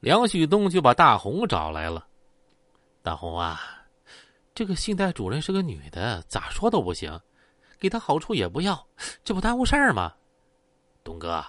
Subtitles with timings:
[0.00, 2.06] 梁旭东就把大红找来了。
[3.02, 3.60] 大红啊，
[4.54, 7.20] 这个信贷主任是个女的，咋说都不行，
[7.78, 8.86] 给她好处也不要，
[9.24, 10.12] 这不耽误事儿吗？
[11.04, 11.44] 东哥，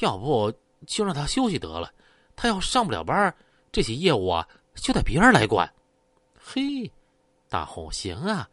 [0.00, 0.52] 要不
[0.86, 1.92] 就让她休息得了，
[2.34, 3.34] 她要上不了班，
[3.70, 5.70] 这些业务啊就得别人来管。
[6.38, 6.90] 嘿，
[7.48, 8.48] 大红，行啊，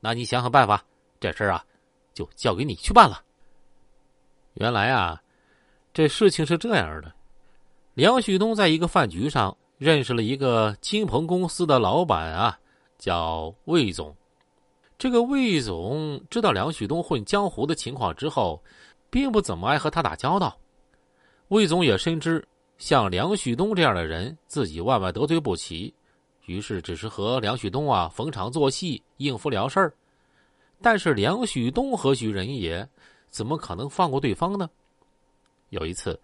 [0.00, 0.84] 那你想想办法，
[1.18, 1.64] 这事儿啊
[2.12, 3.24] 就交给你去办了。
[4.54, 5.22] 原来啊，
[5.94, 7.10] 这事情是这样的，
[8.00, 9.54] 梁旭东在一个饭局上。
[9.76, 12.58] 认识了一个金鹏公司的老板啊，
[12.98, 14.14] 叫魏总。
[14.98, 18.62] 这个魏总知道梁旭东混江湖的情况之后，
[19.08, 20.54] 并不怎么爱和他打交道。
[21.48, 22.46] 魏总也深知
[22.76, 25.94] 像梁旭东这样的人，自己万万得罪不起，
[26.44, 29.92] 于是只是和梁旭东啊逢场作戏，应付了事儿。
[30.80, 32.86] 但是梁旭东何许人也，
[33.28, 34.68] 怎么可能放过对方呢？
[35.70, 36.20] 有一次，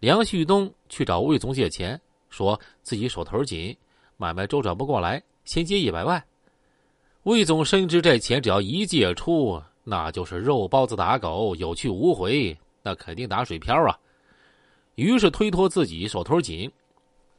[0.00, 2.00] 梁旭东去找魏总借钱。
[2.30, 3.76] 说自己手头紧，
[4.16, 6.22] 买卖周转不过来，先借一百万。
[7.24, 13.98] 魏总深知这钱只要一借出，那就是肉包子打狗，有去无回，那肯定打水漂啊。
[14.94, 16.70] 于是推脱自己手头紧。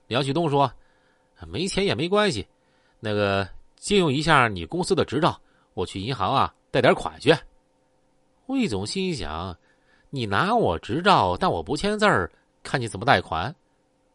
[0.07, 0.69] 梁旭东说
[1.47, 2.45] ：“没钱也没关系，
[2.99, 5.39] 那个借用一下你公司的执照，
[5.73, 7.33] 我去银行啊贷点款去。”
[8.47, 9.57] 魏总心想
[10.11, 12.29] ：“你拿我执照，但我不签字儿，
[12.63, 13.53] 看你怎么贷款。”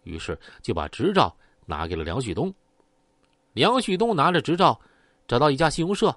[0.05, 2.53] 于是就把执照拿给了梁旭东。
[3.53, 4.79] 梁旭东拿着执照，
[5.27, 6.15] 找到一家信用社，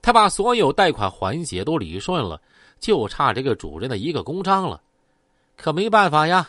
[0.00, 2.40] 他把所有贷款环节都理顺了，
[2.78, 4.80] 就差这个主任的一个公章了。
[5.56, 6.48] 可没办法呀，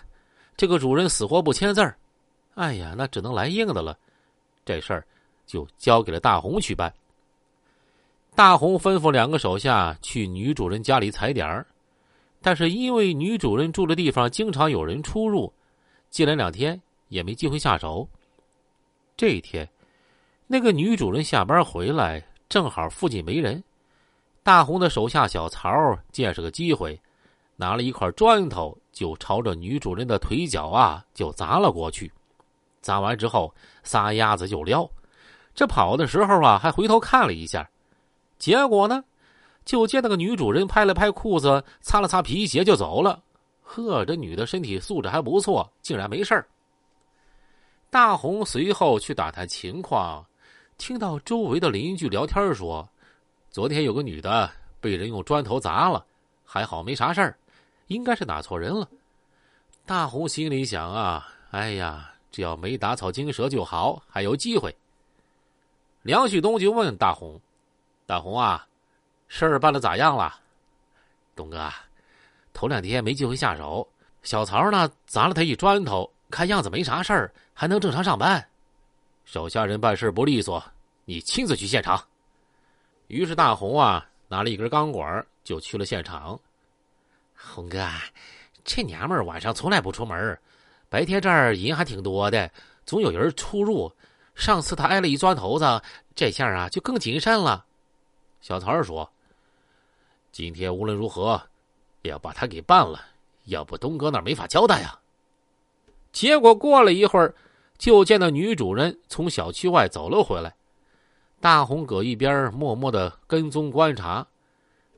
[0.55, 1.97] 这个主任死活不签字儿。
[2.55, 3.97] 哎呀，那只能来硬的了。
[4.63, 5.05] 这事儿
[5.45, 6.93] 就交给了大红去办。
[8.35, 11.65] 大红吩咐两个手下去女主人家里踩点儿，
[12.41, 15.51] 但是因为女主人住的地方经常有人出入。
[16.09, 18.07] 接连两天也没机会下手。
[19.15, 19.69] 这一天，
[20.47, 23.63] 那个女主人下班回来，正好附近没人。
[24.41, 25.69] 大红的手下小曹
[26.11, 26.99] 见是个机会，
[27.55, 32.11] 拿了一块砖头就朝着女主人的腿脚啊就砸了过去。
[32.81, 34.89] 砸完之后，撒丫子就撩。
[35.53, 37.69] 这跑的时候啊，还回头看了一下。
[38.39, 39.03] 结果呢，
[39.65, 43.21] 就见那个女主人拍了拍裤子，擦了擦皮鞋就走了。
[43.61, 46.47] 呵，这女的身体素质还不错，竟然没事儿。
[47.89, 50.25] 大红随后去打探情况，
[50.77, 52.87] 听到周围的邻居聊天说，
[53.49, 54.49] 昨天有个女的
[54.79, 56.05] 被人用砖头砸了，
[56.43, 57.37] 还好没啥事儿，
[57.87, 58.87] 应该是打错人了。
[59.85, 64.75] 大红心里想啊，哎呀，只要没打草惊蛇就好，还有机会。
[66.03, 67.39] 梁旭东就问大红
[68.05, 68.67] ：“大红啊，
[69.29, 70.37] 事儿办的咋样了？”
[71.33, 71.71] 东哥。
[72.51, 73.87] 头两天没机会下手，
[74.21, 78.45] 小曹呢砸了他一砖头，看样子没啥事儿，还能正常上班。
[79.23, 80.61] 手下人办事不利索，
[81.05, 82.03] 你亲自去现场。
[83.07, 86.37] 于是大红啊拿了一根钢管就去了现场。
[87.37, 87.87] 红哥，
[88.65, 90.37] 这娘们儿晚上从来不出门，
[90.89, 92.51] 白天这儿人还挺多的，
[92.85, 93.89] 总有人出入。
[94.35, 95.81] 上次他挨了一砖头子，
[96.13, 97.63] 这下啊就更谨慎了。
[98.41, 99.09] 小曹说
[100.31, 101.41] ：“今天无论如何。”
[102.03, 102.97] 要把他给办了，
[103.43, 105.01] 要不东哥那没法交代啊。
[106.13, 107.35] 结果过了一会儿，
[107.77, 110.55] 就见到女主人从小区外走了回来。
[111.41, 114.25] 大红搁一边默默的跟踪观察。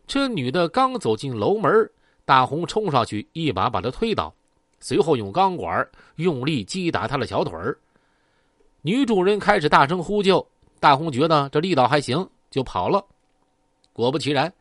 [0.05, 1.89] 这女的刚走进楼门，
[2.23, 4.31] 大红冲上去一把把她推倒，
[4.79, 7.75] 随后用钢管用力击打她的小腿儿。
[8.83, 10.47] 女主人开始大声呼救，
[10.79, 13.03] 大红觉得这力道还行，就跑了。
[13.91, 14.53] 果不其然，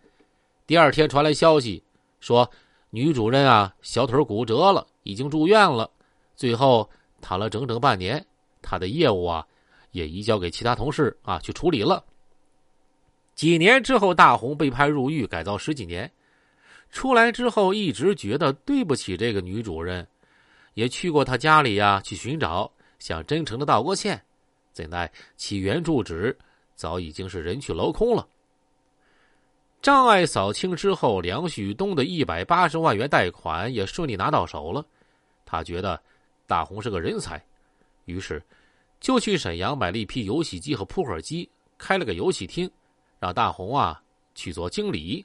[0.70, 1.82] 第二天传来消息。
[2.20, 2.48] 说
[2.90, 5.90] 女主人啊，小腿骨折了，已经住院了。
[6.36, 6.88] 最后
[7.20, 8.24] 躺了整整半年，
[8.62, 9.44] 她的业务啊，
[9.90, 12.04] 也移交给其他同事啊去处理了。
[13.34, 16.08] 几年之后，大红被判入狱，改造十几年。
[16.92, 20.06] 出来之后，一直觉得对不起这个女主人，
[20.74, 22.70] 也去过她家里呀去寻找，
[23.00, 24.22] 想真诚的道过歉。
[24.72, 26.38] 怎奈其原住址
[26.76, 28.24] 早已经是人去楼空了。
[29.82, 34.84] 障碍扫清之后，梁旭东的一百八十万元贷款也顺利拿到手了。
[35.46, 36.00] 他觉得
[36.46, 37.42] 大红是个人才，
[38.04, 38.42] 于是
[39.00, 41.48] 就去沈阳买了一批游戏机和扑克机，
[41.78, 42.70] 开了个游戏厅，
[43.18, 44.02] 让大红啊
[44.34, 45.24] 去做经理。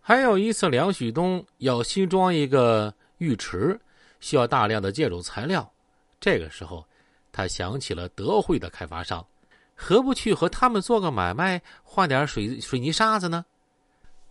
[0.00, 3.78] 还有一次，梁旭东要新装一个浴池，
[4.18, 5.70] 需要大量的建筑材料。
[6.18, 6.84] 这个时候，
[7.30, 9.24] 他想起了德惠的开发商。
[9.80, 13.44] 何不去和他们做个买卖，换点水水泥沙子呢？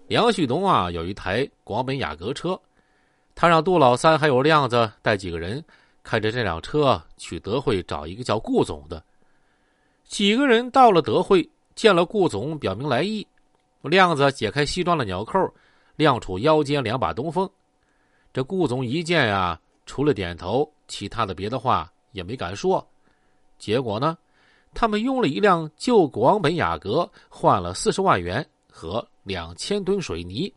[0.08, 2.60] 梁旭东啊，有一台广本雅阁车，
[3.34, 5.64] 他让杜老三还有亮子带几个人
[6.04, 9.02] 开着这辆车去德惠找一个叫顾总的。
[10.04, 13.26] 几个人到了德惠，见了顾总，表明来意。
[13.84, 15.50] 亮子解开西装的纽扣，
[15.96, 17.50] 亮出腰间两把东风。
[18.34, 22.86] 这顾总一见呀，除了点头，其他的别的话也没敢说。
[23.58, 24.18] 结果呢，
[24.80, 30.54] 他们用了一辆旧广本雅阁，换了四十万元和两千吨水泥，